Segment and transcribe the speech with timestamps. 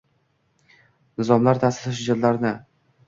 [1.21, 2.59] nizomlar, ta’sis hujjatlari